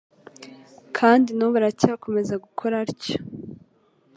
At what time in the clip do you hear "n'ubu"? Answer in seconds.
1.33-1.55